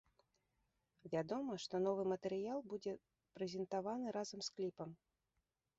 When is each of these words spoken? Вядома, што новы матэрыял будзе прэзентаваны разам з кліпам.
Вядома, 1.13 1.57
што 1.65 1.81
новы 1.89 2.03
матэрыял 2.13 2.59
будзе 2.73 2.93
прэзентаваны 3.39 4.07
разам 4.19 4.39
з 4.49 4.55
кліпам. 4.59 4.89